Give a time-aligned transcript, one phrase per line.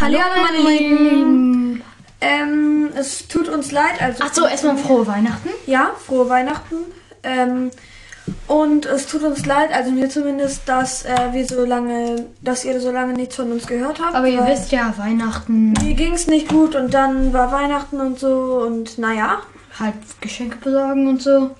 [0.00, 1.82] Hallo, meine Lieben.
[2.22, 4.00] Ähm, es tut uns leid.
[4.00, 5.50] Also Ach so, erstmal frohe Weihnachten.
[5.66, 6.76] Ja, frohe Weihnachten.
[7.22, 7.70] Ähm,
[8.46, 12.80] und es tut uns leid, also mir zumindest, dass äh, wir so lange, dass ihr
[12.80, 14.14] so lange nichts von uns gehört habt.
[14.14, 18.62] Aber ihr wisst ja, Weihnachten mir ging's nicht gut und dann war Weihnachten und so
[18.66, 19.40] und naja.
[19.78, 21.50] halt Geschenke besorgen und so.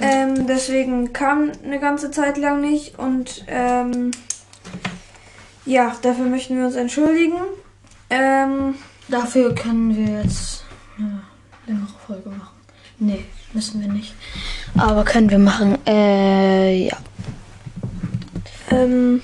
[0.00, 4.10] Ähm, deswegen kam eine ganze Zeit lang nicht und ähm,
[5.66, 7.36] ja, dafür möchten wir uns entschuldigen.
[8.08, 8.74] Ähm,
[9.08, 10.64] Dafür können wir jetzt
[10.98, 11.20] eine
[11.66, 12.56] längere Folge machen.
[12.98, 14.14] Nee, müssen wir nicht.
[14.76, 15.78] Aber können wir machen.
[15.86, 16.96] Äh, ja.
[18.70, 19.22] ähm,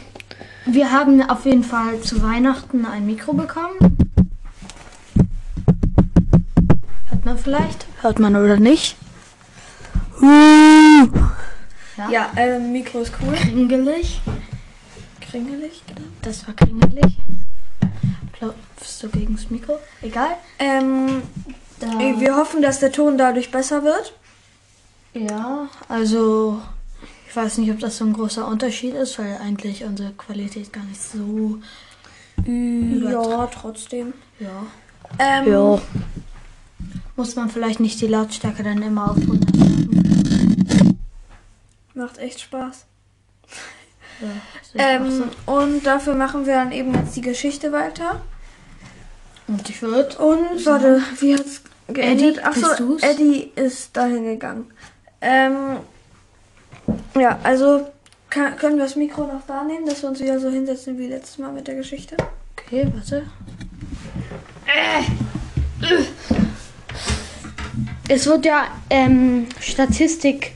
[0.66, 3.96] Wir haben auf jeden Fall zu Weihnachten ein Mikro bekommen.
[7.08, 7.86] Hört man vielleicht?
[8.02, 8.96] Hört man oder nicht?
[11.98, 12.08] Ja.
[12.08, 13.34] ja, ähm, Mikro ist cool.
[13.34, 14.20] Kringelig.
[15.32, 16.06] Kringelig, genau.
[16.20, 17.16] Das war kringelig.
[18.34, 19.78] Klopfst du gegen das Mikro?
[20.02, 20.36] Egal.
[20.58, 21.22] Ähm,
[21.80, 24.12] Da, wir hoffen, dass der Ton dadurch besser wird.
[25.14, 26.60] ja, also
[27.26, 30.84] ich weiß nicht, ob das so ein großer Unterschied ist, weil eigentlich unsere Qualität gar
[30.84, 31.58] nicht so.
[32.46, 34.12] Ja, trotzdem.
[34.38, 34.66] ja.
[35.18, 35.46] Ähm,
[37.16, 40.98] Muss man vielleicht nicht die Lautstärke dann immer auf 100 machen.
[41.94, 42.84] Macht echt Spaß.
[44.22, 44.28] Ja,
[44.96, 48.22] Ähm, und dafür machen wir dann eben jetzt die Geschichte weiter.
[49.46, 49.52] so.
[49.54, 50.16] Und ich würde.
[50.18, 52.38] Und warte, wie hat's geendet?
[52.38, 53.02] Eddie, Achso, du's?
[53.02, 54.70] Eddie ist dahin gegangen.
[55.20, 55.76] Ähm,
[57.18, 57.86] ja, also
[58.30, 61.08] kann, können wir das Mikro noch da nehmen, dass wir uns wieder so hinsetzen wie
[61.08, 62.16] letztes Mal mit der Geschichte?
[62.56, 63.24] Okay, warte.
[68.08, 70.52] Es wird ja ähm, Statistik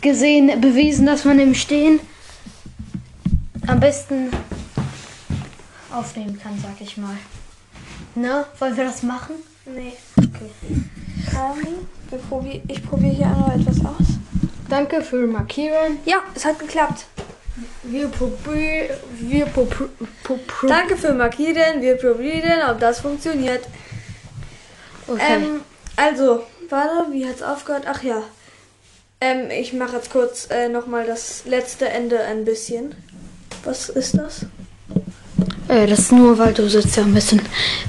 [0.00, 2.00] gesehen bewiesen, dass man im Stehen
[3.66, 4.30] am besten
[5.92, 7.16] aufnehmen kann, sag ich mal.
[8.14, 8.44] Ne?
[8.58, 9.36] Wollen wir das machen?
[9.66, 9.94] Nee.
[10.16, 10.50] Okay.
[11.32, 14.06] Ähm, wir probier, ich probiere hier einmal etwas aus.
[14.68, 15.98] Danke für Markieren.
[16.04, 17.06] Ja, es hat geklappt.
[17.82, 18.96] Wir probieren.
[19.20, 19.90] Wir probieren.
[20.66, 21.80] Danke für Markieren.
[21.80, 23.66] Wir probieren, ob das funktioniert.
[25.06, 25.22] Okay.
[25.28, 25.60] Ähm,
[25.96, 27.84] also, warte, wie hat's aufgehört?
[27.86, 28.22] Ach ja.
[29.20, 32.94] Ähm, ich mache jetzt kurz äh, nochmal das letzte Ende ein bisschen.
[33.64, 34.46] Was ist das?
[35.68, 37.40] Äh, das ist nur, weil du sitzt ja ein bisschen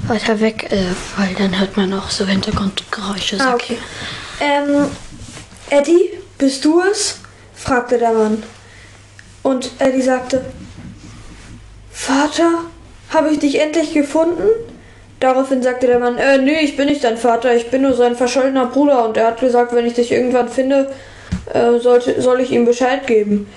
[0.08, 0.86] weiter weg, äh,
[1.18, 3.38] weil dann hört man auch so Hintergrundgeräusche.
[3.40, 3.78] Ah, okay.
[4.40, 4.86] Ähm,
[5.70, 7.20] Eddie, bist du es?
[7.54, 8.44] fragte der Mann.
[9.44, 10.46] Und Eddie sagte,
[11.92, 12.66] Vater,
[13.10, 14.44] habe ich dich endlich gefunden?
[15.20, 18.16] Daraufhin sagte der Mann, äh, nee, ich bin nicht dein Vater, ich bin nur sein
[18.16, 20.92] verschollener Bruder und er hat gesagt, wenn ich dich irgendwann finde,
[21.54, 23.48] äh, sollte, soll ich ihm Bescheid geben.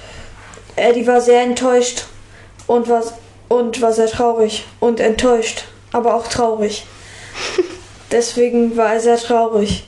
[0.79, 2.05] Eddie war sehr enttäuscht
[2.67, 3.03] und war,
[3.49, 6.87] und war sehr traurig und enttäuscht, aber auch traurig.
[8.11, 9.85] Deswegen war er sehr traurig.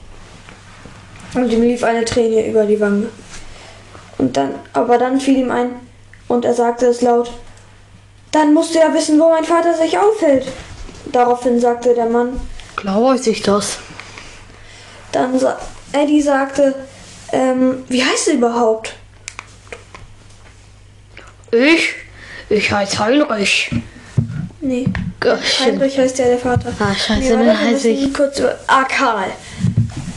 [1.34, 3.08] Und ihm lief eine Träne über die Wange.
[4.18, 5.76] Und dann, aber dann fiel ihm ein,
[6.28, 7.30] und er sagte es laut,
[8.32, 10.46] dann musst du ja wissen, wo mein Vater sich aufhält.
[11.06, 12.40] Daraufhin sagte der Mann,
[12.76, 13.78] Glaube ich das.
[15.12, 15.40] dann
[15.92, 16.74] Eddie sagte,
[17.32, 18.94] ähm, wie heißt du überhaupt?
[21.52, 21.94] Ich?
[22.48, 23.70] Ich heiße Heinrich.
[24.60, 24.86] Nee,
[25.20, 25.60] Gosh.
[25.60, 26.72] Heinrich heißt ja der Vater.
[26.78, 28.58] Ah, scheiße, nee, dann heiße ich- kurz über...
[28.66, 29.26] Ah, Karl.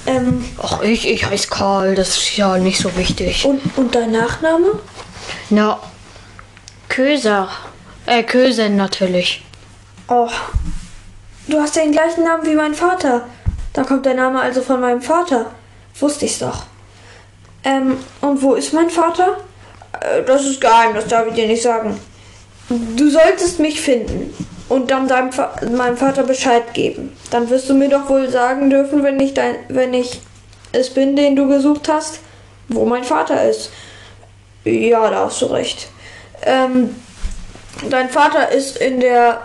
[0.05, 3.45] Ähm, Ach, ich, ich heiße Karl, das ist ja nicht so wichtig.
[3.45, 4.79] und, und dein Nachname?
[5.49, 5.79] Na,
[6.89, 7.49] Köser.
[8.05, 9.43] Äh, Kösen natürlich.
[10.09, 10.29] Oh,
[11.47, 13.27] du hast ja den gleichen Namen wie mein Vater.
[13.71, 15.51] Da kommt der Name also von meinem Vater.
[15.99, 16.63] Wusste ich's doch.
[17.63, 19.37] Ähm, und wo ist mein Vater?
[19.99, 21.99] Äh, das ist geheim, das darf ich dir nicht sagen.
[22.69, 24.33] Du solltest mich finden
[24.69, 27.15] und dann deinem Va meinem Vater Bescheid geben.
[27.29, 30.21] Dann wirst du mir doch wohl sagen dürfen, wenn ich dein, wenn ich
[30.71, 32.19] es bin, den du gesucht hast,
[32.69, 33.71] wo mein Vater ist.
[34.63, 35.87] Ja, da hast du recht.
[36.45, 36.95] Ähm,
[37.89, 39.41] dein Vater ist in der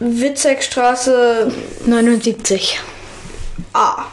[0.00, 1.52] Witzekstraße
[1.86, 2.80] 79.
[3.72, 4.04] A.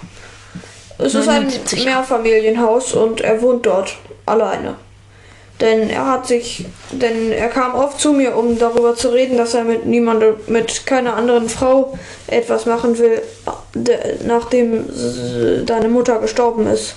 [0.97, 1.85] Es ist ein 79.
[1.85, 3.95] Mehrfamilienhaus und er wohnt dort
[4.25, 4.75] alleine.
[5.65, 9.55] Denn er hat sich, denn er kam oft zu mir, um darüber zu reden, dass
[9.55, 11.97] er mit niemandem, mit keiner anderen Frau
[12.27, 13.19] etwas machen will,
[13.73, 13.97] de-
[14.27, 14.85] nachdem
[15.65, 16.93] deine Mutter gestorben ist.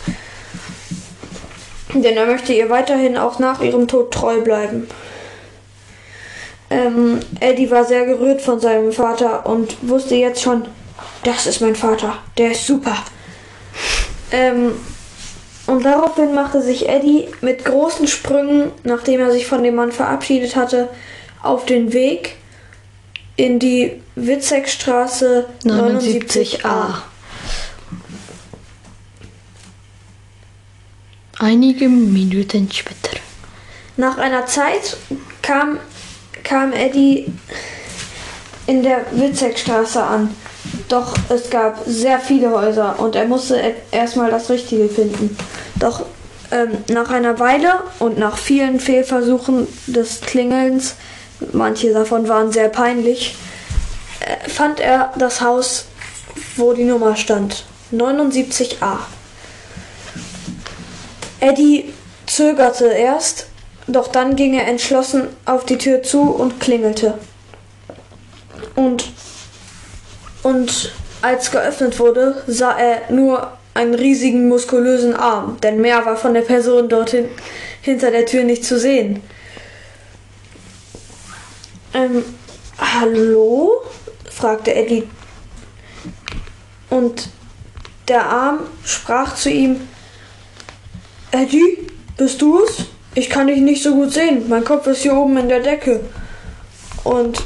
[1.94, 4.86] Denn er möchte ihr weiterhin auch nach ihrem Tod treu bleiben.
[6.68, 10.66] Ähm, Eddie war sehr gerührt von seinem Vater und wusste jetzt schon,
[11.24, 12.98] das ist mein Vater, der ist super.
[14.30, 14.72] Ähm,
[15.68, 20.56] und daraufhin machte sich Eddie mit großen Sprüngen, nachdem er sich von dem Mann verabschiedet
[20.56, 20.88] hatte,
[21.42, 22.36] auf den Weg
[23.36, 26.62] in die Witzekstraße 79a.
[26.62, 26.94] 79a.
[31.38, 33.18] Einige Minuten später.
[33.98, 34.96] Nach einer Zeit
[35.42, 35.78] kam,
[36.44, 37.26] kam Eddie
[38.66, 40.34] in der Witzekstraße an.
[40.88, 45.36] Doch es gab sehr viele Häuser und er musste e- erstmal das Richtige finden.
[45.76, 46.04] Doch
[46.50, 50.94] ähm, nach einer Weile und nach vielen Fehlversuchen des Klingelns,
[51.52, 53.36] manche davon waren sehr peinlich,
[54.20, 55.86] äh, fand er das Haus,
[56.56, 57.64] wo die Nummer stand.
[57.92, 58.98] 79a.
[61.40, 61.92] Eddie
[62.26, 63.46] zögerte erst,
[63.86, 67.14] doch dann ging er entschlossen auf die Tür zu und klingelte.
[68.74, 69.04] Und,
[70.42, 70.92] und
[71.22, 76.42] als geöffnet wurde, sah er nur einen riesigen muskulösen Arm, denn mehr war von der
[76.42, 77.28] Person dorthin
[77.80, 79.22] hinter der Tür nicht zu sehen.
[81.94, 82.24] Ähm,
[82.78, 83.82] hallo?
[84.30, 85.08] fragte Eddie.
[86.90, 87.28] Und
[88.08, 89.88] der Arm sprach zu ihm,
[91.30, 91.86] Eddie,
[92.16, 92.86] bist du es?
[93.14, 94.48] Ich kann dich nicht so gut sehen.
[94.48, 96.00] Mein Kopf ist hier oben in der Decke.
[97.04, 97.42] Und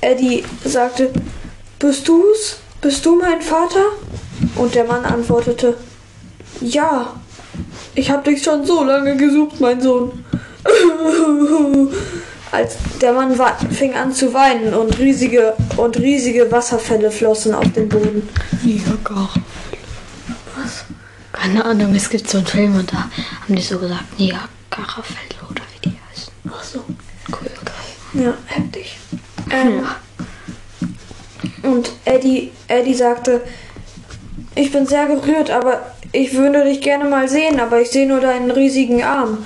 [0.00, 1.10] Eddie sagte,
[1.78, 2.56] bist du's?
[2.80, 3.84] Bist du mein Vater?
[4.56, 5.76] Und der Mann antwortete,
[6.60, 7.14] ja.
[7.94, 10.24] Ich habe dich schon so lange gesucht, mein Sohn.
[12.50, 13.34] Als der Mann
[13.72, 18.28] fing an zu weinen und riesige und riesige Wasserfälle flossen auf den Boden.
[18.62, 19.28] Niagara.
[20.56, 20.84] Was?
[21.32, 23.08] Keine Ahnung, es gibt so einen Film und da
[23.42, 26.32] haben die so gesagt, Niagara-Fälle oder wie die heißen.
[26.48, 26.84] Ach so.
[27.28, 28.22] Cool.
[28.22, 28.98] Ja, heftig.
[29.50, 29.96] Ähm, Ja.
[31.64, 33.40] Und Eddie, Eddie sagte,
[34.54, 35.80] ich bin sehr gerührt, aber
[36.12, 39.44] ich würde dich gerne mal sehen, aber ich sehe nur deinen riesigen Arm.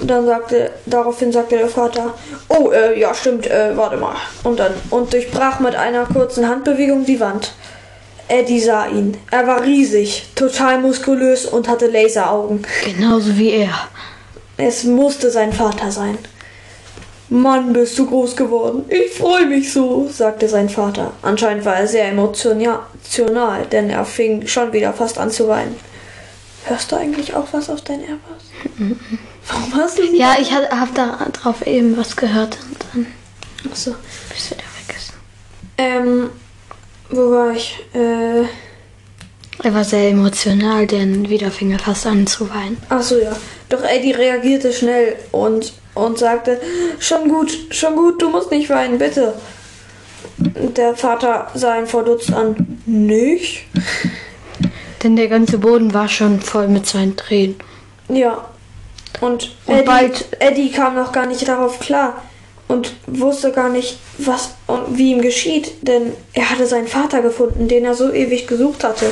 [0.00, 2.14] Und dann sagte, daraufhin sagte der Vater,
[2.48, 4.16] oh, äh, ja, stimmt, äh, warte mal.
[4.42, 7.52] Und dann, und durchbrach mit einer kurzen Handbewegung die Wand.
[8.28, 9.16] Eddie sah ihn.
[9.30, 12.66] Er war riesig, total muskulös und hatte Laseraugen.
[12.84, 13.74] Genauso wie er.
[14.56, 16.18] Es musste sein Vater sein.
[17.32, 18.84] Mann, bist du groß geworden.
[18.88, 21.12] Ich freue mich so, sagte sein Vater.
[21.22, 25.76] Anscheinend war er sehr emotional, denn er fing schon wieder fast an zu weinen.
[26.64, 28.44] Hörst du eigentlich auch was auf dein AirPods?
[29.48, 30.04] Warum hast du?
[30.14, 33.06] Ja, ich hab, hab da drauf eben was gehört und dann
[33.70, 33.94] Achso.
[34.28, 35.14] bist du wieder vergessen.
[35.78, 36.30] Ähm,
[37.10, 37.78] wo war ich?
[37.94, 38.42] Äh,
[39.64, 42.76] Er war sehr emotional, denn wieder fing er fast an zu weinen.
[42.88, 43.32] Achso, ja.
[43.72, 46.60] Doch Eddie reagierte schnell und, und sagte,
[46.98, 49.32] schon gut, schon gut, du musst nicht weinen, bitte.
[50.36, 52.82] Der Vater sah ihn verdutzt an.
[52.84, 53.64] Nicht?
[55.02, 57.56] Denn der ganze Boden war schon voll mit seinen Tränen.
[58.10, 58.44] Ja.
[59.22, 62.20] Und, Und Eddie, bald- Eddie kam noch gar nicht darauf klar
[62.68, 67.68] und wusste gar nicht, was und wie ihm geschieht, denn er hatte seinen Vater gefunden,
[67.68, 69.10] den er so ewig gesucht hatte.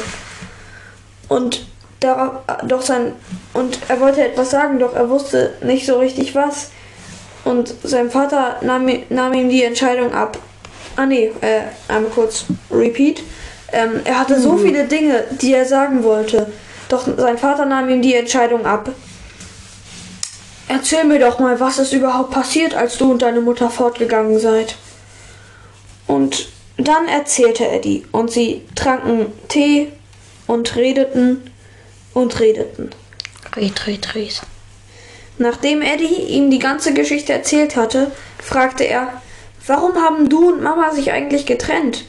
[1.28, 1.64] Und
[2.00, 3.12] darauf, doch sein
[3.52, 6.70] und er wollte etwas sagen, doch er wusste nicht so richtig was.
[7.44, 10.38] Und sein Vater nahm, nahm ihm die Entscheidung ab.
[10.96, 13.22] Ah nee, äh, einmal kurz Repeat.
[13.72, 16.52] Ähm, er hatte so viele Dinge, die er sagen wollte.
[16.88, 18.90] Doch sein Vater nahm ihm die Entscheidung ab.
[20.68, 24.76] Erzähl mir doch mal, was ist überhaupt passiert, als du und deine Mutter fortgegangen seid.
[26.06, 29.92] Und dann erzählte Eddie und sie tranken Tee
[30.46, 31.49] und redeten
[32.14, 32.90] und redeten.
[33.56, 34.40] Red, red, red.
[35.38, 38.10] Nachdem Eddie ihm die ganze Geschichte erzählt hatte,
[38.42, 39.22] fragte er,
[39.66, 42.04] warum haben du und Mama sich eigentlich getrennt?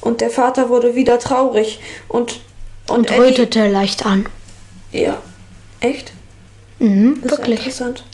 [0.00, 2.40] Und der Vater wurde wieder traurig und
[2.88, 4.26] Und Eddie- rötete leicht an.
[4.92, 5.20] Ja,
[5.80, 6.12] echt?
[6.78, 7.58] Mhm, Das ist wirklich.
[7.60, 8.04] interessant.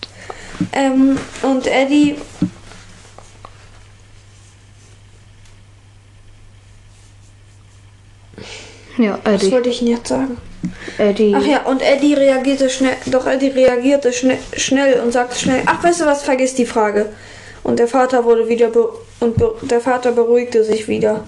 [0.73, 2.17] Ähm, und Eddie
[8.99, 9.53] Ja, Was Eddie.
[9.53, 10.37] wollte ich denn jetzt sagen?
[10.99, 11.35] Eddie.
[11.37, 15.83] Ach ja, und Eddie reagierte schnell, doch Eddie reagierte schnell, schnell und sagte schnell, ach,
[15.83, 17.07] weißt du was, vergiss die Frage.
[17.63, 18.71] Und der Vater wurde wieder,
[19.21, 21.25] und der Vater beruhigte sich wieder.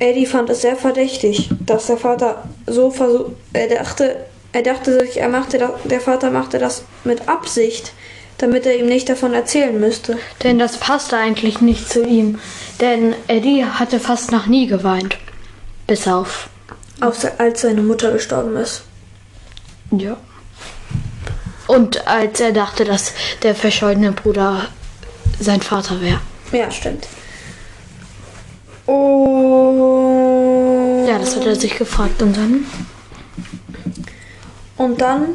[0.00, 4.16] Eddie fand es sehr verdächtig, dass der Vater so versucht, er dachte,
[4.52, 7.92] er dachte sich, er machte das, der Vater machte das mit Absicht,
[8.38, 10.16] damit er ihm nicht davon erzählen müsste.
[10.44, 12.38] Denn das passte eigentlich nicht zu ihm.
[12.80, 15.18] Denn Eddie hatte fast noch nie geweint.
[15.86, 16.48] Bis auf.
[17.00, 18.82] Außer als seine Mutter gestorben ist.
[19.90, 20.16] Ja.
[21.66, 23.12] Und als er dachte, dass
[23.42, 24.66] der verschollene Bruder
[25.38, 26.20] sein Vater wäre.
[26.52, 27.06] Ja, stimmt.
[28.86, 29.88] Und
[31.06, 32.66] Ja, das hat er sich gefragt und dann.
[34.76, 35.34] Und dann.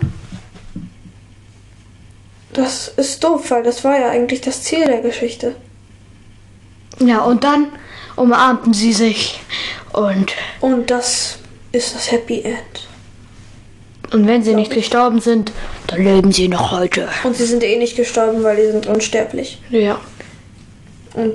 [2.54, 5.56] Das ist doof, weil das war ja eigentlich das Ziel der Geschichte.
[7.00, 7.68] Ja, und dann
[8.16, 9.40] umarmten sie sich.
[9.92, 11.40] Und, Und das
[11.74, 12.88] ist das Happy End.
[14.14, 15.52] und wenn sie nicht gestorben sind,
[15.88, 17.08] dann leben sie noch heute.
[17.24, 19.60] Und sie sind eh nicht gestorben, weil die sind unsterblich.
[19.70, 20.00] Ja.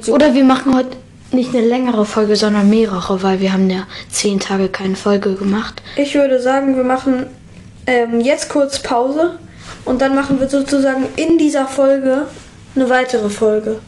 [0.00, 0.14] So.
[0.14, 0.96] Oder wir machen heute
[1.32, 5.82] nicht eine längere Folge, sondern mehrere, weil wir haben ja zehn Tage keine Folge gemacht.
[5.96, 7.26] Ich würde sagen, wir machen
[7.86, 9.38] ähm, jetzt kurz Pause
[9.84, 12.26] und dann machen wir sozusagen in dieser Folge
[12.76, 13.80] eine weitere Folge.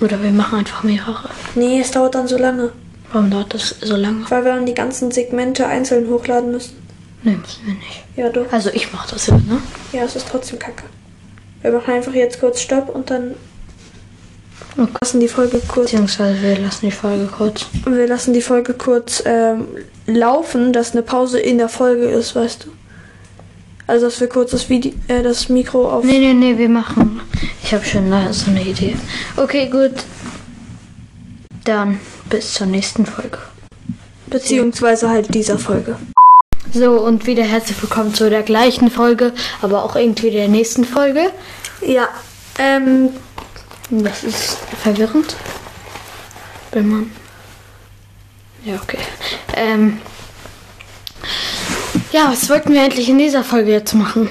[0.00, 1.28] Oder wir machen einfach mehrere.
[1.56, 2.70] Nee, es dauert dann so lange,
[3.12, 4.24] Warum dauert das so lange?
[4.30, 6.76] weil wir dann die ganzen Segmente einzeln hochladen müssen.
[7.22, 8.04] Nee, müssen wir nicht.
[8.16, 8.52] Ja, doch.
[8.52, 9.58] Also ich mache das jetzt, ne?
[9.92, 10.84] Ja, es ist trotzdem kacke.
[11.62, 13.34] Wir machen einfach jetzt kurz Stopp und dann
[14.76, 14.90] Okay.
[15.00, 15.90] lassen die Folge kurz.
[15.90, 17.66] Beziehungsweise wir lassen die Folge kurz.
[17.84, 19.66] Wir lassen die Folge kurz ähm,
[20.06, 22.68] laufen, dass eine Pause in der Folge ist, weißt du?
[23.88, 26.04] Also dass wir kurz das Video, äh, das Mikro auf.
[26.04, 27.20] Nee, nee, nee, wir machen.
[27.62, 28.96] Ich habe schon so eine Idee.
[29.36, 29.92] Okay, gut.
[31.64, 31.98] Dann
[32.28, 33.38] bis zur nächsten Folge.
[34.26, 35.96] Beziehungsweise halt dieser Folge.
[36.72, 39.32] So, und wieder herzlich willkommen zu der gleichen Folge,
[39.62, 41.30] aber auch irgendwie der nächsten Folge.
[41.80, 42.08] Ja.
[42.58, 43.10] Ähm,
[43.90, 45.34] Das ist verwirrend.
[46.72, 47.10] Wenn man.
[48.64, 48.98] Ja, okay.
[49.56, 49.98] Ähm.
[52.12, 54.28] Ja, was wollten wir endlich in dieser Folge jetzt machen?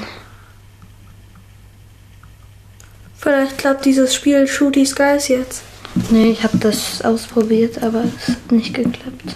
[3.20, 5.64] vielleicht klappt dieses Spiel Shooty Skies jetzt.
[6.10, 9.36] Nee, ich habe das ausprobiert, aber es hat nicht geklappt.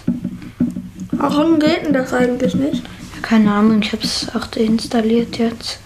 [1.12, 2.82] Warum geht denn das eigentlich nicht?
[3.22, 5.78] Keine Ahnung, ich habe es auch deinstalliert jetzt.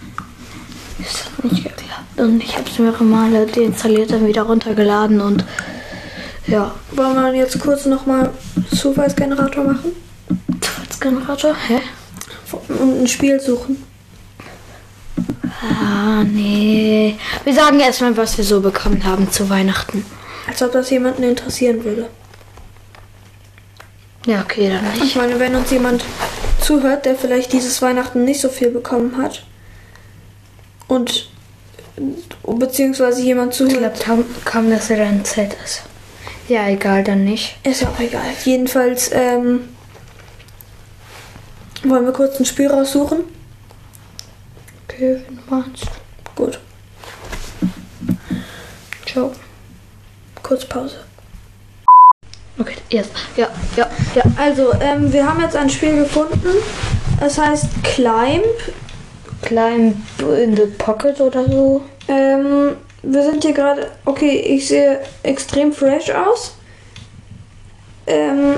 [0.99, 2.17] Es hat nicht geklappt.
[2.17, 5.45] Und ich habe es mehrere Male deinstalliert, dann wieder runtergeladen und
[6.47, 6.73] ja.
[6.91, 8.31] Wollen wir jetzt kurz nochmal
[8.73, 9.91] Zufallsgenerator machen?
[10.61, 11.55] Zufallsgenerator?
[11.67, 11.79] Hä?
[12.69, 13.83] Und ein Spiel suchen.
[15.61, 17.15] Ah, nee.
[17.43, 20.05] Wir sagen erstmal, was wir so bekommen haben zu Weihnachten.
[20.47, 22.07] Als ob das jemanden interessieren würde.
[24.25, 25.15] Ja, okay, dann Ich nicht.
[25.15, 26.03] meine, wenn uns jemand
[26.61, 29.43] zuhört, der vielleicht dieses Weihnachten nicht so viel bekommen hat
[30.87, 31.29] und
[32.45, 35.83] beziehungsweise jemand Ich zuhört, glaube kaum, kaum, dass er dann Z ist.
[36.47, 37.57] Ja, egal, dann nicht.
[37.63, 38.21] ist ja auch egal.
[38.45, 39.69] Jedenfalls ähm,
[41.83, 43.19] wollen wir kurz ein Spiel raussuchen.
[44.87, 45.85] Okay, wenn du meinst.
[46.35, 46.59] Gut,
[49.05, 49.31] Ciao.
[50.47, 50.95] Kurz Pause.
[52.59, 53.11] Okay, jetzt.
[53.35, 54.23] Ja, ja, ja.
[54.37, 56.49] Also, ähm, wir haben jetzt ein Spiel gefunden.
[57.21, 58.45] Es heißt Climb.
[59.41, 61.83] Climb in the Pocket oder so.
[62.07, 63.91] Ähm, wir sind hier gerade.
[64.05, 66.55] Okay, ich sehe extrem fresh aus.
[68.07, 68.55] Ähm,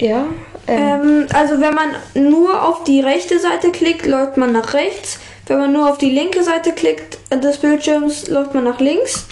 [0.00, 0.24] Ja.
[0.66, 5.20] Ähm, ähm, also wenn man nur auf die rechte Seite klickt, läuft man nach rechts.
[5.50, 9.26] Wenn man nur auf die linke Seite klickt des Bildschirms, läuft man nach links.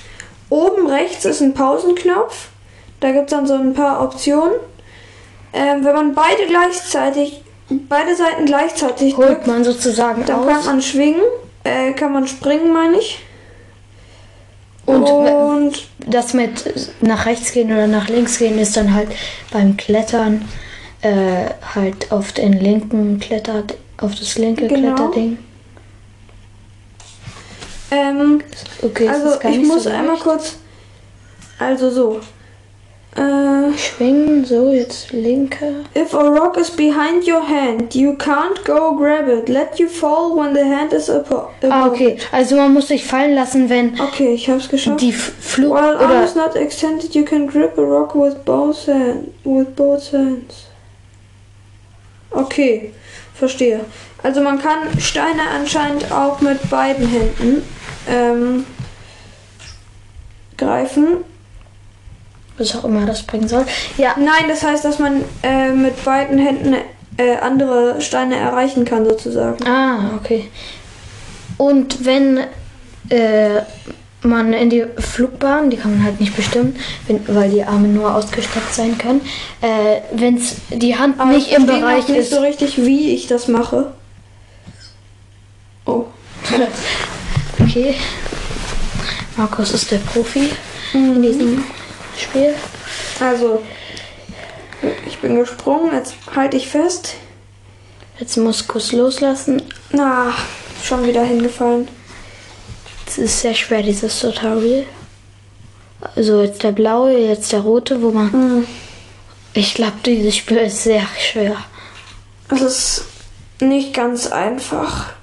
[0.50, 2.48] Oben rechts ist ein Pausenknopf.
[2.98, 4.56] Da gibt es dann so ein paar Optionen.
[5.52, 7.44] Ähm, wenn man beide gleichzeitig,
[7.88, 10.66] beide Seiten gleichzeitig holt drückt, man sozusagen dann kann aus.
[10.66, 11.22] man schwingen.
[11.62, 13.20] Äh, kann man springen, meine ich.
[14.86, 19.10] Und, Und das mit nach rechts gehen oder nach links gehen ist dann halt
[19.52, 20.48] beim Klettern
[21.02, 21.44] äh,
[21.76, 23.62] halt auf den linken Kletter,
[24.00, 24.96] auf das linke Genau.
[24.96, 25.38] Kletterding.
[27.90, 28.40] Ähm,
[28.82, 30.56] Okay, also ich muss so einmal kurz.
[31.58, 32.20] Also so.
[33.16, 35.84] Äh, schwingen, so jetzt linke.
[35.96, 39.48] If a rock is behind your hand, you can't go grab it.
[39.48, 41.72] Let you fall when the hand is apo- above.
[41.72, 42.16] Ah, okay.
[42.30, 45.00] Also man muss sich fallen lassen, wenn Okay, ich hab's geschafft.
[45.00, 49.32] die Flug While oder arms not extended, you can grip a rock with both hand,
[49.42, 50.66] with both hands.
[52.30, 52.92] Okay,
[53.34, 53.80] verstehe.
[54.22, 57.62] Also man kann Steine anscheinend auch mit beiden Händen
[58.08, 58.64] ähm,
[60.56, 61.18] greifen.
[62.56, 63.64] was auch immer das bringen soll.
[63.96, 66.74] Ja, Nein, das heißt, dass man äh, mit beiden Händen
[67.16, 69.64] äh, andere Steine erreichen kann, sozusagen.
[69.66, 70.48] Ah, okay.
[71.56, 72.38] Und wenn
[73.10, 73.60] äh,
[74.22, 78.14] man in die Flugbahn, die kann man halt nicht bestimmen, wenn, weil die Arme nur
[78.14, 79.20] ausgestreckt sein können,
[79.60, 82.30] äh, wenn die Hand Aber nicht ich im Bereich nicht ist.
[82.30, 83.92] so richtig, wie ich das mache.
[85.86, 86.04] Oh.
[87.78, 87.94] Okay.
[89.36, 90.50] Markus ist der Profi
[90.92, 91.62] in diesem
[92.18, 92.52] Spiel.
[93.20, 93.62] Also,
[95.06, 97.14] ich bin gesprungen, jetzt halte ich fest.
[98.18, 99.62] Jetzt muss Kuss loslassen.
[99.92, 100.32] Na,
[100.82, 101.86] schon wieder hingefallen.
[103.06, 104.84] Es ist sehr schwer, dieses Tutorial.
[106.16, 108.32] Also jetzt der blaue, jetzt der rote, wo man.
[108.32, 108.66] Hm.
[109.54, 111.56] Ich glaube, dieses Spiel ist sehr schwer.
[112.50, 113.04] Es ist
[113.60, 115.17] nicht ganz einfach.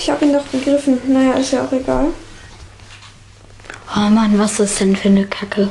[0.00, 0.98] Ich habe ihn doch gegriffen.
[1.08, 2.06] Naja, ist ja auch egal.
[3.94, 5.68] Oh Mann, was ist denn für eine Kacke?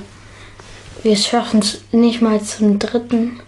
[1.01, 3.39] Wir schaffen es nicht mal zum dritten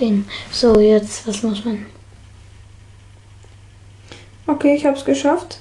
[0.00, 0.24] Ding.
[0.50, 1.86] So, jetzt, was muss man?
[4.48, 5.60] Okay, ich habe es geschafft.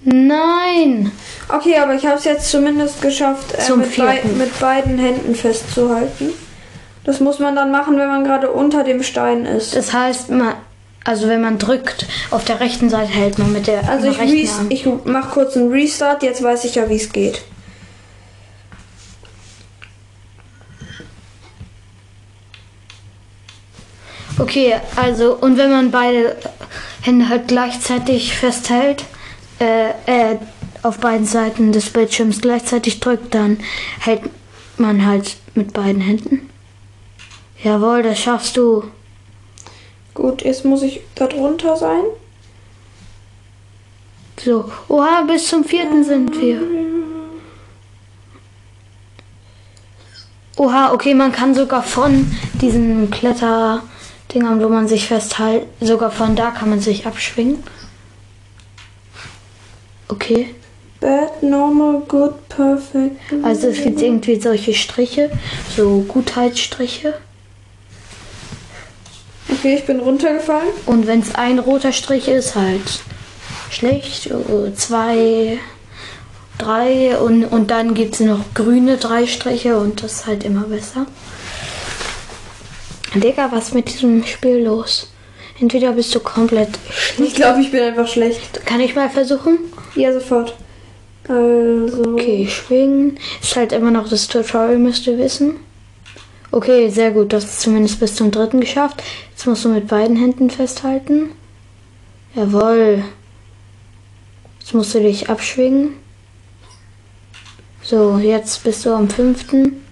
[0.00, 1.12] Nein!
[1.48, 6.30] Okay, aber ich habe es jetzt zumindest geschafft, äh, mit, bei, mit beiden Händen festzuhalten.
[7.04, 9.76] Das muss man dann machen, wenn man gerade unter dem Stein ist.
[9.76, 10.54] Das heißt, man,
[11.04, 14.60] also wenn man drückt, auf der rechten Seite hält man mit der Also ich, res-
[14.68, 17.42] ich mache kurz einen Restart, jetzt weiß ich ja, wie es geht.
[24.38, 26.36] Okay, also und wenn man beide
[27.02, 29.04] Hände halt gleichzeitig festhält,
[29.60, 30.36] äh, äh,
[30.82, 33.58] auf beiden Seiten des Bildschirms gleichzeitig drückt, dann
[34.00, 34.22] hält
[34.76, 36.48] man halt mit beiden Händen.
[37.64, 38.84] Jawohl, das schaffst du.
[40.18, 42.02] Gut, jetzt muss ich da drunter sein.
[44.44, 46.60] So, oha, bis zum vierten sind wir.
[50.56, 52.28] Oha, okay, man kann sogar von
[52.60, 57.62] diesen Kletterdingern, wo man sich festhält, sogar von da kann man sich abschwingen.
[60.08, 60.52] Okay,
[60.98, 63.20] Bad, normal, good, perfect.
[63.44, 65.30] also es gibt irgendwie solche Striche,
[65.76, 67.14] so Gutheitsstriche.
[69.58, 70.68] Okay, ich bin runtergefallen.
[70.86, 73.00] Und wenn es ein roter Strich ist, halt
[73.70, 74.26] schlecht.
[74.26, 75.58] äh, Zwei,
[76.58, 80.62] drei und, und dann gibt es noch grüne drei Striche und das ist halt immer
[80.62, 81.06] besser.
[83.14, 85.10] Digga, was ist mit diesem Spiel los?
[85.60, 87.36] Entweder bist du komplett Ich schlecht.
[87.36, 88.64] glaube, ich bin einfach schlecht.
[88.64, 89.58] Kann ich mal versuchen?
[89.96, 90.54] Ja, sofort.
[91.26, 92.02] Also.
[92.14, 93.18] Okay, schwingen.
[93.42, 95.56] Ist halt immer noch das Tutorial, müsst ihr wissen.
[96.52, 97.32] Okay, sehr gut.
[97.32, 99.02] Das ist zumindest bis zum dritten geschafft.
[99.38, 101.30] Jetzt musst du mit beiden Händen festhalten.
[102.34, 103.04] Jawohl.
[104.58, 105.90] Jetzt musst du dich abschwingen.
[107.80, 109.84] So, jetzt bist du am fünften.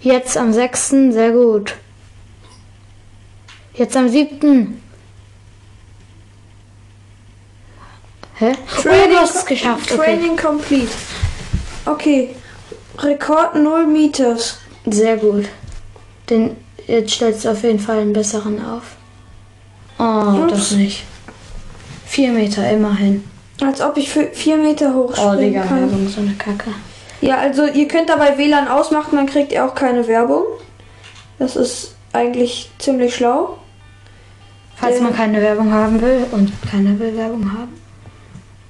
[0.00, 1.12] Jetzt am sechsten.
[1.12, 1.76] Sehr gut.
[3.74, 4.82] Jetzt am siebten.
[8.34, 8.52] Hä?
[8.78, 9.92] oh, du hast es geschafft.
[9.92, 10.16] Okay.
[10.16, 10.90] Training complete.
[11.86, 12.34] Okay.
[12.98, 14.58] Rekord 0 Meters.
[14.86, 15.44] Sehr gut.
[16.28, 18.82] Denn jetzt stellst du auf jeden Fall einen besseren auf.
[19.98, 20.52] Oh, Ups.
[20.52, 21.04] das nicht.
[22.06, 23.24] Vier Meter immerhin.
[23.62, 25.80] Als ob ich für 4 Meter hoch Oh, Digga, kann.
[25.82, 26.70] Werbung, so eine Kacke.
[27.20, 30.42] Ja, also ihr könnt dabei WLAN ausmachen, dann kriegt ihr auch keine Werbung.
[31.38, 33.58] Das ist eigentlich ziemlich schlau.
[34.76, 37.80] Falls man keine Werbung haben will und keiner will Werbung haben.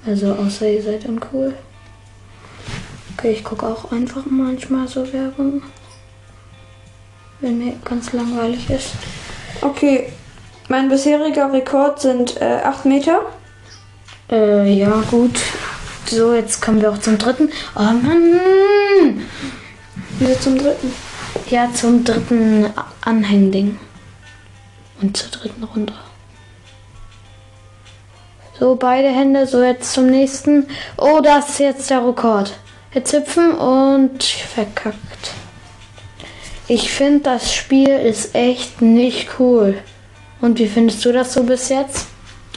[0.05, 1.53] Also außer ihr seid uncool.
[3.17, 5.63] Okay, ich gucke auch einfach manchmal so Werbung.
[7.43, 8.91] Wenn mir ganz langweilig ist.
[9.59, 10.13] Okay.
[10.69, 13.19] Mein bisheriger Rekord sind äh, 8 Meter.
[14.31, 15.41] Äh, ja, gut.
[16.05, 17.49] So, jetzt kommen wir auch zum dritten.
[17.75, 19.25] Oh Mann!
[20.19, 20.93] Wieso zum dritten?
[21.49, 22.67] Ja, zum dritten
[23.01, 23.77] Anhängding.
[25.01, 25.93] Und zur dritten Runde.
[28.57, 30.67] So, beide Hände, so jetzt zum nächsten.
[30.95, 32.53] Oh, das ist jetzt der Rekord.
[32.93, 35.42] Jetzt hüpfen und verkackt.
[36.73, 39.77] Ich finde, das Spiel ist echt nicht cool.
[40.41, 42.07] Und wie findest du das so bis jetzt?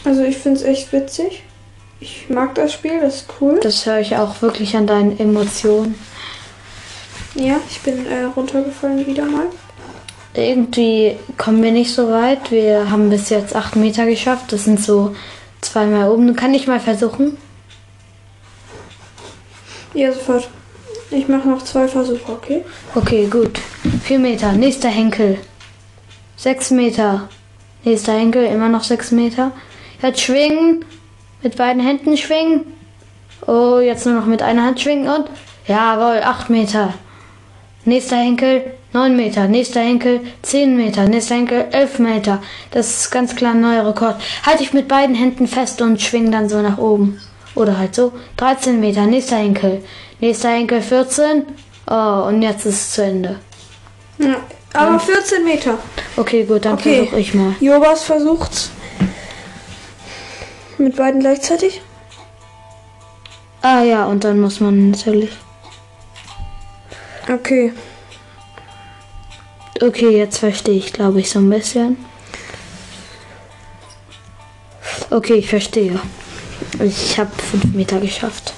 [0.05, 1.43] Also ich finde es echt witzig.
[2.01, 3.61] Ich mag das Spiel, das ist cool.
[3.63, 5.97] Das höre ich auch wirklich an deinen Emotionen.
[7.35, 9.49] Ja, ich bin äh, runtergefallen wieder mal.
[10.33, 12.51] Irgendwie kommen wir nicht so weit.
[12.51, 14.51] Wir haben bis jetzt 8 Meter geschafft.
[14.51, 15.15] Das sind so
[15.61, 16.35] zweimal oben.
[16.37, 17.37] Kann ich mal versuchen?
[19.93, 20.49] Ja, sofort.
[21.11, 22.65] Ich mache noch zwei Versuche, okay?
[22.95, 23.61] Okay, gut.
[24.05, 24.53] 4 Meter.
[24.53, 25.39] Nächster Henkel.
[26.37, 27.29] 6 Meter.
[27.85, 28.45] Nächster Henkel.
[28.47, 29.53] Immer noch 6 Meter.
[30.03, 30.85] Jetzt schwingen.
[31.43, 32.65] Mit beiden Händen schwingen.
[33.47, 35.27] Oh, jetzt nur noch mit einer Hand schwingen und.
[35.69, 36.95] Jawohl, 8 Meter.
[37.85, 39.47] Nächster Henkel, 9 Meter.
[39.47, 41.09] Nächster Henkel, 10 Meter.
[41.09, 42.43] Nächster Henkel, 11 Meter.
[42.73, 44.17] Das ist ganz klar ein neuer Rekord.
[44.45, 47.21] Halte ich mit beiden Händen fest und schwing dann so nach oben.
[47.57, 48.13] Oder halt so.
[48.37, 49.07] 13 Meter.
[49.07, 49.83] Nächster Henkel.
[50.21, 51.45] Nächster Henkel, 14.
[51.89, 53.41] Oh, und jetzt ist es zu Ende.
[54.19, 54.37] Ja,
[54.73, 55.79] aber 14 Meter.
[56.17, 56.99] Okay, gut, dann Okay.
[56.99, 57.55] versuche ich mal.
[57.61, 58.71] Jobas versucht's.
[60.79, 61.81] Mit beiden gleichzeitig.
[63.63, 65.31] Ah ja, und dann muss man natürlich.
[67.29, 67.73] Okay.
[69.83, 71.97] Okay, jetzt verstehe ich, glaube ich, so ein bisschen.
[75.11, 75.99] Okay, ich verstehe.
[76.81, 78.55] Ich habe fünf Meter geschafft.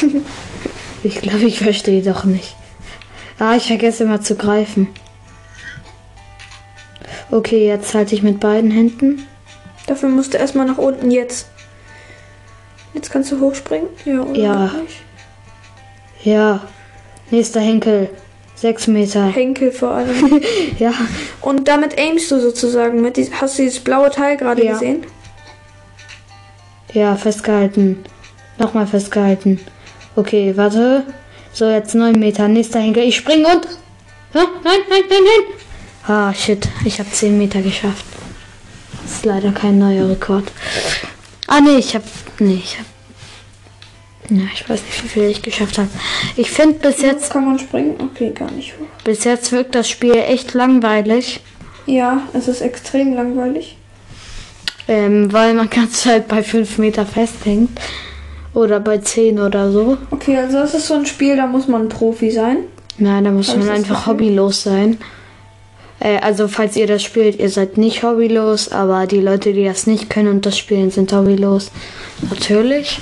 [1.02, 2.56] ich glaube, ich verstehe doch nicht.
[3.38, 4.88] Ah, ich vergesse immer zu greifen.
[7.30, 9.26] Okay, jetzt halte ich mit beiden Händen.
[9.86, 11.48] Dafür musst du erstmal nach unten jetzt.
[12.94, 13.88] Jetzt kannst du hochspringen.
[14.04, 14.70] Ja, Ja.
[16.22, 16.60] Ja.
[17.30, 18.10] Nächster Henkel.
[18.54, 19.24] Sechs Meter.
[19.34, 20.40] Henkel vor allem.
[20.78, 20.92] Ja.
[21.40, 23.18] Und damit aimst du sozusagen mit.
[23.40, 24.72] Hast du dieses blaue Teil gerade Ja.
[24.74, 25.04] gesehen?
[26.92, 28.04] Ja, festgehalten.
[28.58, 29.60] Nochmal festgehalten.
[30.14, 31.04] Okay, warte.
[31.52, 32.48] So, jetzt neun Meter.
[32.48, 33.04] Nächster Henkel.
[33.04, 33.66] Ich spring und.
[34.34, 35.58] Ah, nein, nein, nein, nein.
[36.06, 36.68] Ah, shit.
[36.84, 38.04] Ich habe zehn Meter geschafft.
[39.02, 40.44] Das ist leider kein neuer Rekord.
[41.46, 42.04] Ah, nee, ich habe.
[42.38, 42.88] Nee, ich habe.
[44.30, 45.88] Ja, ich weiß nicht, wie viel ich geschafft habe.
[46.36, 47.96] Ich finde bis Jetzt jetzt, kann man springen.
[48.00, 48.86] Okay, gar nicht hoch.
[49.04, 51.40] bis jetzt wirkt das Spiel echt langweilig.
[51.86, 53.76] Ja, es ist extrem langweilig.
[54.88, 57.70] Ähm, weil man ganz halt bei 5 Meter festhängt.
[58.54, 59.96] Oder bei 10 oder so.
[60.10, 62.58] Okay, also das ist so ein Spiel, da muss man Profi sein.
[62.98, 64.98] Nein, da muss ich man einfach hobbylos sein.
[66.00, 69.86] Äh, also falls ihr das spielt, ihr seid nicht hobbylos, aber die Leute, die das
[69.86, 71.70] nicht können und das spielen, sind hobbylos.
[72.28, 73.00] Natürlich.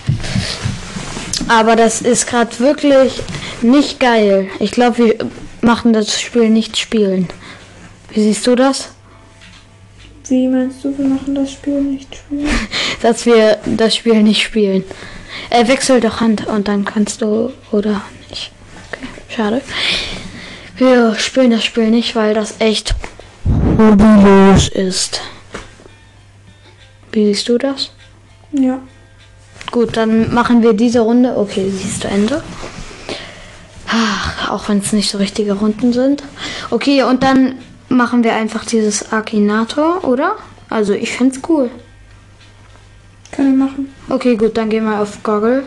[1.49, 3.21] Aber das ist gerade wirklich
[3.62, 4.49] nicht geil.
[4.61, 5.14] Ich glaube, wir
[5.62, 7.29] machen das Spiel nicht spielen.
[8.12, 8.90] Wie siehst du das?
[10.31, 12.49] Wie meinst du, wir machen das Spiel nicht spielen?
[13.03, 14.85] Dass wir das Spiel nicht spielen.
[15.51, 18.53] Äh, wechsel doch Hand und dann kannst du oder nicht.
[18.93, 19.61] Okay, schade.
[20.77, 22.95] Wir spielen das Spiel nicht, weil das echt
[23.77, 25.21] hobbylos ist.
[27.11, 27.90] Wie siehst du das?
[28.53, 28.79] Ja.
[29.73, 31.37] Gut, dann machen wir diese Runde.
[31.37, 32.40] Okay, siehst du Ende.
[33.88, 36.23] Ach, auch wenn es nicht so richtige Runden sind.
[36.71, 37.57] Okay, und dann
[37.90, 40.37] machen wir einfach dieses Akinator, oder?
[40.70, 41.70] Also ich find's cool.
[43.33, 43.94] Können wir machen.
[44.09, 45.64] Okay, gut, dann gehen wir auf Goggle.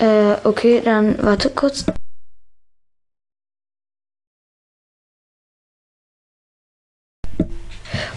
[0.00, 1.84] Äh, okay, dann warte kurz.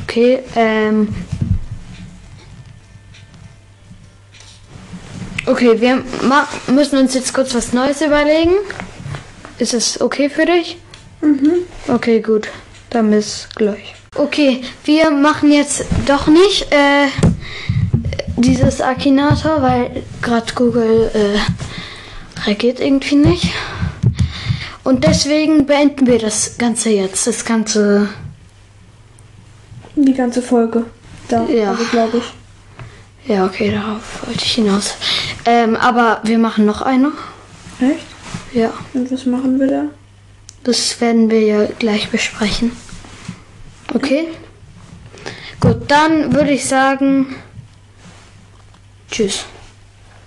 [0.03, 1.13] Okay, ähm.
[5.45, 8.53] Okay, wir ma müssen uns jetzt kurz was Neues überlegen.
[9.59, 10.77] Ist es okay für dich?
[11.21, 11.53] Mhm.
[11.87, 12.49] Okay, gut.
[12.89, 13.95] Dann bis gleich.
[14.15, 17.07] Okay, wir machen jetzt doch nicht äh,
[18.37, 23.51] dieses Akinator, weil gerade Google äh, reagiert irgendwie nicht.
[24.83, 27.25] Und deswegen beenden wir das Ganze jetzt.
[27.25, 28.09] Das Ganze.
[29.95, 30.85] Die ganze Folge.
[31.29, 31.71] Da, Ja.
[31.71, 33.29] also glaube ich.
[33.29, 34.95] Ja, okay, darauf wollte ich hinaus.
[35.45, 37.13] Ähm, aber wir machen noch eine.
[37.79, 38.05] Echt?
[38.53, 39.83] Ja, Und was machen wir da?
[40.63, 42.71] das werden wir ja gleich besprechen.
[43.93, 44.27] Okay?
[45.59, 47.35] Gut, dann würde ich sagen.
[49.11, 49.45] Tschüss.